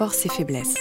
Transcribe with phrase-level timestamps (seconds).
[0.00, 0.76] forces et faiblesses.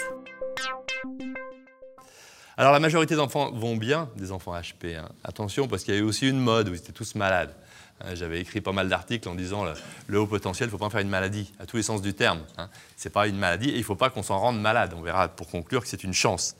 [2.55, 4.95] Alors la majorité d'enfants vont bien, des enfants HP.
[4.95, 5.09] hein.
[5.25, 7.53] Attention, parce qu'il y a eu aussi une mode où ils étaient tous malades.
[7.99, 9.73] Hein, J'avais écrit pas mal d'articles en disant le,
[10.07, 12.01] le haut potentiel, il ne faut pas en faire une maladie, à tous les sens
[12.01, 12.39] du terme.
[12.57, 12.69] Hein.
[12.95, 14.93] Ce n'est pas une maladie et il ne faut pas qu'on s'en rende malade.
[14.95, 16.55] On verra pour conclure que c'est une chance.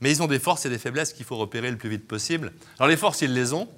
[0.00, 2.52] Mais ils ont des forces et des faiblesses qu'il faut repérer le plus vite possible.
[2.80, 3.68] Alors les forces, ils les ont.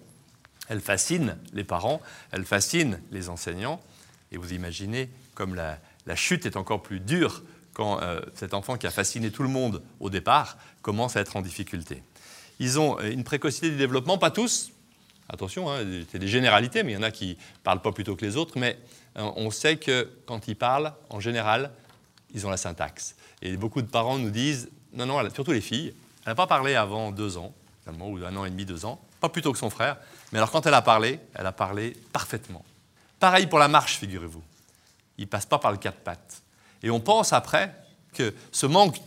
[0.71, 2.01] Elles fascinent les parents,
[2.33, 3.83] elles fascinent les enseignants.
[4.33, 7.43] Et vous imaginez comme la, la chute est encore plus dure
[7.75, 11.37] quand euh, cet enfant qui a fasciné tout le monde au départ commence à être
[11.37, 12.03] en difficulté.
[12.61, 14.71] Ils ont euh, une précocité du développement, pas tous.
[15.29, 15.81] Attention, hein,
[16.11, 18.37] c'est des généralités, mais il y en a qui parlent pas plus tôt que les
[18.37, 18.59] autres.
[18.59, 18.79] Mais
[19.19, 21.73] euh, on sait que quand ils parlent, en général,
[22.33, 23.17] ils ont la syntaxe.
[23.43, 25.95] Et beaucoup de parents nous disent, non, non, surtout les filles,
[26.25, 27.53] elle n'a pas parlé avant deux ans,
[27.83, 29.97] finalement, ou un an et demi, deux ans, pas plus tôt que son frère.
[30.33, 32.65] Mais alors quand elle a parlé, elle a parlé parfaitement.
[33.19, 34.43] Pareil pour la marche, figurez-vous.
[35.19, 36.44] Il passe pas par le quatre pattes.
[36.85, 37.75] Et on pense après
[38.13, 38.99] que ce manque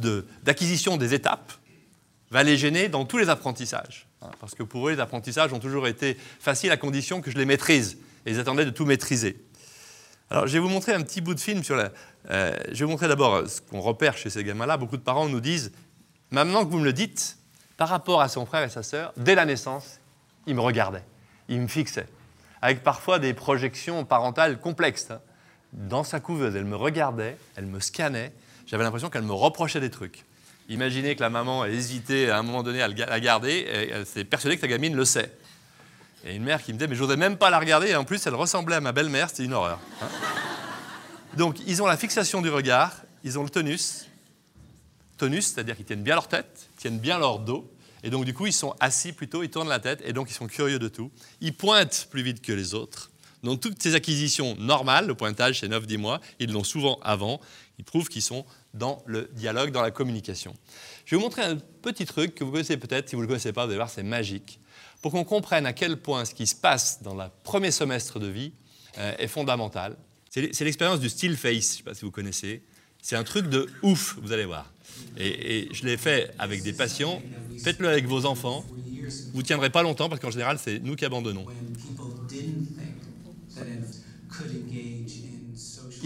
[0.43, 1.53] d'acquisition des étapes
[2.31, 4.07] va les gêner dans tous les apprentissages.
[4.21, 7.37] hein, Parce que pour eux, les apprentissages ont toujours été faciles à condition que je
[7.37, 7.97] les maîtrise.
[8.25, 9.41] Et ils attendaient de tout maîtriser.
[10.29, 11.91] Alors, je vais vous montrer un petit bout de film sur la.
[12.31, 14.75] euh, je vais vous montrer d'abord ce qu'on repère chez ces gamins-là.
[14.75, 15.71] Beaucoup de parents nous disent
[16.31, 17.37] Maintenant que vous me le dites,
[17.77, 19.99] par rapport à son frère et sa sœur, dès la naissance,
[20.47, 21.03] il me regardait,
[21.47, 22.07] il me fixait.
[22.61, 25.11] Avec parfois des projections parentales complexes.
[25.11, 25.21] hein.
[25.73, 28.31] Dans sa couveuse, elle me regardait, elle me scannait.
[28.65, 30.23] J'avais l'impression qu'elle me reprochait des trucs.
[30.69, 34.05] Imaginez que la maman a hésité à un moment donné à la garder, et elle
[34.05, 35.31] s'est persuadée que sa gamine le sait.
[36.25, 38.25] Et une mère qui me disait, mais j'osais même pas la regarder, et en plus
[38.27, 39.79] elle ressemblait à ma belle-mère, c'était une horreur.
[40.01, 40.07] hein.
[41.37, 44.07] Donc ils ont la fixation du regard, ils ont le tonus.
[45.17, 47.71] Tonus, c'est-à-dire qu'ils tiennent bien leur tête, tiennent bien leur dos,
[48.03, 50.33] et donc du coup ils sont assis plutôt, ils tournent la tête, et donc ils
[50.33, 51.11] sont curieux de tout.
[51.39, 53.11] Ils pointent plus vite que les autres.
[53.47, 57.39] Donc toutes ces acquisitions normales, le pointage c'est 9-10 mois, ils l'ont souvent avant,
[57.79, 60.53] ils prouvent qu'ils sont dans le dialogue, dans la communication.
[61.05, 63.29] Je vais vous montrer un petit truc que vous connaissez peut-être, si vous ne le
[63.29, 64.59] connaissez pas, vous allez voir, c'est magique,
[65.01, 68.27] pour qu'on comprenne à quel point ce qui se passe dans le premier semestre de
[68.27, 68.51] vie
[68.97, 69.95] euh, est fondamental.
[70.29, 72.63] C'est l'expérience du still face, je ne sais pas si vous connaissez.
[73.01, 74.71] C'est un truc de ouf, vous allez voir.
[75.17, 77.21] Et, et je l'ai fait avec des patients.
[77.63, 78.65] Faites-le avec vos enfants.
[79.33, 81.45] Vous ne tiendrez pas longtemps parce qu'en général, c'est nous qui abandonnons.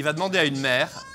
[0.01, 1.05] Il va demander à une mère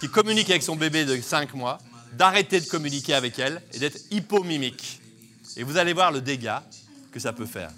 [0.00, 1.78] qui communique avec son bébé de 5 mois
[2.12, 5.00] d'arrêter de communiquer avec elle et d'être hypomimique.
[5.56, 6.62] Et vous allez voir le dégât
[7.10, 7.70] que ça peut faire.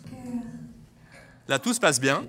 [1.47, 2.25] Là, tout se passe bien.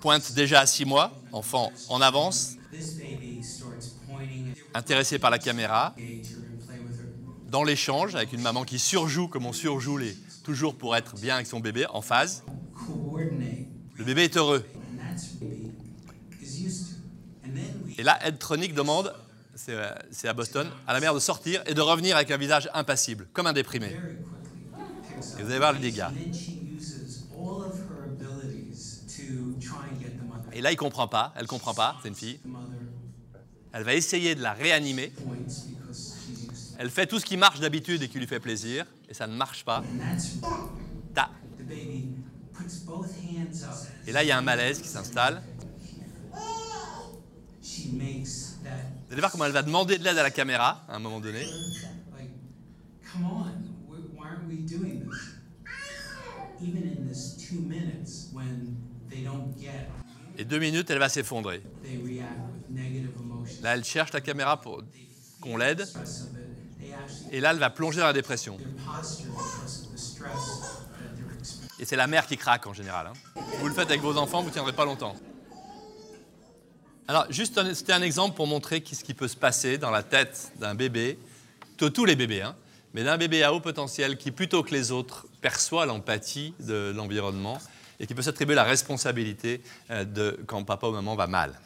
[0.00, 2.52] Pointe déjà à 6 mois, enfant en avance,
[4.74, 5.92] intéressé par la caméra,
[7.48, 11.34] dans l'échange avec une maman qui surjoue comme on surjoue les, toujours pour être bien
[11.34, 12.44] avec son bébé, en phase.
[13.96, 14.64] Le bébé est heureux.
[17.96, 19.14] Et là, Ed Tronic demande,
[19.54, 22.36] c'est euh, c'est à Boston, à la mère de sortir et de revenir avec un
[22.36, 23.96] visage impassible, comme un déprimé.
[25.38, 26.06] Et vous allez voir les dégâts.
[30.52, 32.40] Et là, il comprend pas, elle comprend pas, c'est une fille.
[33.72, 35.12] Elle va essayer de la réanimer.
[36.78, 39.36] Elle fait tout ce qui marche d'habitude et qui lui fait plaisir, et ça ne
[39.36, 39.82] marche pas.
[41.14, 41.30] Ta.
[44.06, 45.42] Et là, il y a un malaise qui s'installe.
[49.06, 51.20] Vous allez voir comment elle va demander de l'aide à la caméra à un moment
[51.20, 51.40] donné.
[51.40, 52.30] like
[53.12, 53.44] come on
[53.88, 55.38] wh- why aren't we doing this?
[56.60, 58.76] Even in this two minutes when
[59.08, 59.88] they don't get
[60.36, 61.62] Et deux minutes, elle va s'effondrer.
[63.62, 64.82] Là, elle cherche la caméra pour
[65.40, 65.86] qu'on l'aide.
[67.30, 68.58] Et là, elle va plonger dans la dépression.
[71.78, 73.08] Et c'est la mère qui craque en général.
[73.08, 73.40] hein.
[73.58, 75.16] Vous le faites avec vos enfants, vous ne tiendrez pas longtemps.
[77.08, 80.52] Alors, juste, c'était un exemple pour montrer ce qui peut se passer dans la tête
[80.56, 81.18] d'un bébé,
[81.78, 82.56] de tous les bébés, hein,
[82.94, 87.58] mais d'un bébé à haut potentiel qui, plutôt que les autres, perçoit l'empathie de l'environnement
[88.00, 89.60] et qui peut s'attribuer la responsabilité
[89.90, 91.60] euh, de quand papa ou maman va mal.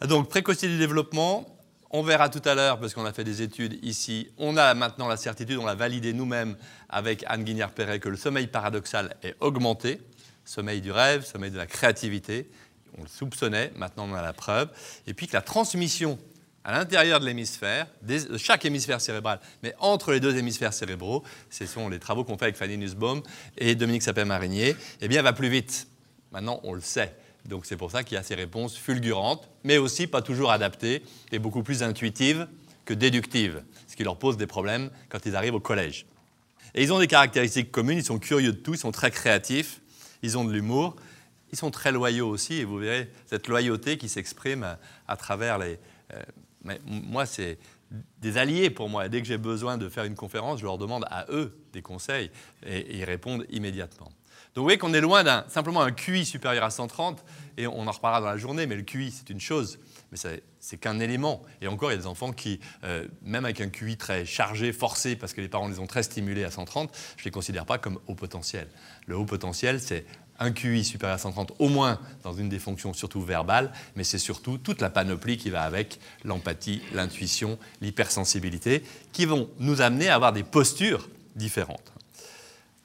[0.00, 1.57] Donc, précocité du développement,
[1.90, 5.08] on verra tout à l'heure, parce qu'on a fait des études ici, on a maintenant
[5.08, 6.56] la certitude, on l'a validé nous-mêmes
[6.88, 10.00] avec Anne Guignard-Perret, que le sommeil paradoxal est augmenté,
[10.44, 12.50] sommeil du rêve, sommeil de la créativité,
[12.98, 14.68] on le soupçonnait, maintenant on a la preuve,
[15.06, 16.18] et puis que la transmission
[16.64, 21.64] à l'intérieur de l'hémisphère, de chaque hémisphère cérébral, mais entre les deux hémisphères cérébraux, ce
[21.64, 23.22] sont les travaux qu'on fait avec Fanny Nussbaum
[23.56, 25.86] et Dominique Sapin-Marinier, eh bien, va plus vite.
[26.30, 27.14] Maintenant, on le sait.
[27.48, 31.02] Donc, c'est pour ça qu'il y a ces réponses fulgurantes, mais aussi pas toujours adaptées
[31.32, 32.46] et beaucoup plus intuitives
[32.84, 36.06] que déductives, ce qui leur pose des problèmes quand ils arrivent au collège.
[36.74, 39.80] Et ils ont des caractéristiques communes, ils sont curieux de tout, ils sont très créatifs,
[40.22, 40.96] ils ont de l'humour,
[41.50, 45.78] ils sont très loyaux aussi, et vous verrez cette loyauté qui s'exprime à, travers les...
[46.12, 47.58] Euh, moi, c'est
[48.20, 49.08] des alliés pour moi.
[49.08, 52.30] dès que j'ai besoin de faire une conférence, je leur demande à eux des conseils,
[52.66, 54.10] et, ils répondent immédiatement.
[54.58, 57.24] Donc vous voyez qu'on est loin d'un simplement un QI supérieur à 130,
[57.58, 59.78] et on en reparlera dans la journée, mais le QI, c'est une chose
[60.10, 60.18] mais
[60.58, 61.42] c'est qu'un élément.
[61.60, 64.72] Et encore, il y a des enfants qui, euh, même avec un QI très chargé,
[64.72, 67.66] forcé, parce que les parents les ont très stimulés à 130, je ne les considère
[67.66, 68.66] pas comme haut potentiel.
[69.06, 70.06] Le haut potentiel, c'est
[70.40, 74.18] un QI supérieur à 130, au moins dans une des fonctions surtout verbales, mais c'est
[74.18, 78.82] surtout toute la panoplie qui va avec l'empathie, l'intuition, l'hypersensibilité,
[79.12, 81.92] qui vont nous amener à avoir des postures différentes.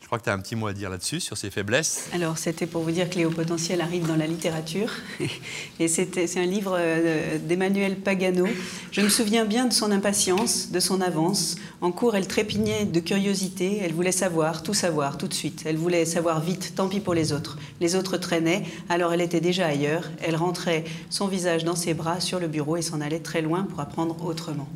[0.04, 2.10] Je crois que tu as un petit mot à dire là-dessus, sur ces faiblesses.
[2.12, 4.90] Alors, c'était pour vous dire que Léo Potentiel arrive dans la littérature.
[5.80, 8.46] Et c'est un livre euh, d'Emmanuel Pagano.
[8.92, 11.56] Je me souviens bien de son impatience, de son avance.
[11.80, 13.80] En cours, elle trépignait de curiosité.
[13.82, 15.64] Elle voulait savoir, tout savoir, tout de suite.
[15.66, 17.58] Elle voulait savoir vite, tant pis pour les autres.
[17.80, 20.12] Les autres traînaient, alors elle était déjà ailleurs.
[20.22, 23.64] Elle rentrait son visage dans ses bras sur le bureau et s'en allait très loin
[23.64, 24.68] pour apprendre autrement.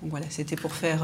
[0.00, 1.02] Donc voilà, c'était pour faire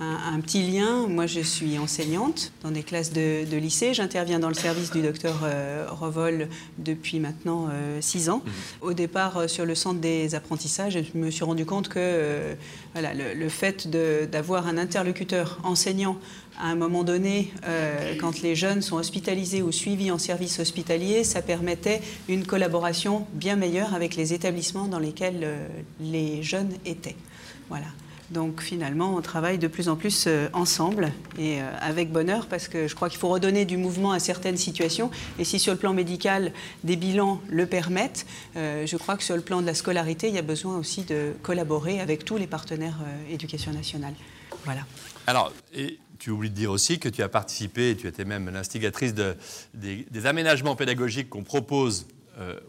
[0.00, 1.06] euh, un, petit lien.
[1.08, 3.94] Moi, je suis enseignante dans des classes de, lycée.
[3.94, 6.48] J'interviens dans le service du docteur euh, Revol
[6.78, 8.42] depuis maintenant euh, six ans.
[8.44, 8.52] Mhm.
[8.82, 12.56] Au départ, euh, sur le centre des apprentissages, je me suis rendu compte que
[12.92, 16.18] voilà, le, fait d'avoir un interlocuteur enseignant
[16.60, 17.52] à un moment donné,
[18.20, 23.54] quand les jeunes sont hospitalisés ou suivis en service hospitalier, ça permettait une collaboration bien
[23.54, 25.48] meilleure avec les établissements dans lesquels
[26.00, 27.16] les jeunes étaient.
[27.68, 27.86] Voilà.
[28.30, 32.68] Donc finalement, on travaille de plus en plus euh, ensemble et euh, avec bonheur parce
[32.68, 35.10] que je crois qu'il faut redonner du mouvement à certaines situations.
[35.38, 36.52] Et si sur le plan médical,
[36.84, 38.26] des bilans le permettent,
[38.56, 41.04] euh, je crois que sur le plan de la scolarité, il y a besoin aussi
[41.04, 42.98] de collaborer avec tous les partenaires
[43.30, 44.14] éducation nationale.
[44.64, 44.82] Voilà.
[45.26, 45.52] Alors,
[46.18, 49.36] tu oublies de dire aussi que tu as participé, tu étais même l'instigatrice de,
[49.74, 52.06] des, aménagements pédagogiques qu'on propose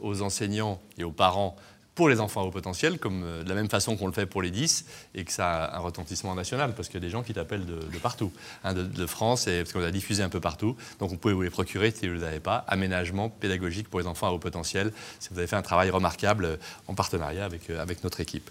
[0.01, 1.55] aux enseignants et aux parents
[1.99, 4.41] pour les enfants haut potentiel, comme euh, de la même façon qu'on le fait pour
[4.41, 4.85] les 10,
[5.15, 7.65] et que ça a un retentissement national, parce qu'il y a des gens qui t'appellent
[7.65, 8.31] de, partout,
[8.63, 10.77] hein, de, France, et, parce qu'on a diffusé un peu partout.
[10.99, 12.63] Donc vous pouvez vous les procurer si vous ne les avez pas.
[12.69, 16.45] Aménagement pédagogique pour les enfants à haut potentiel, si vous avez fait un travail remarquable
[16.45, 16.55] euh,
[16.87, 18.49] en partenariat avec, euh, avec notre équipe.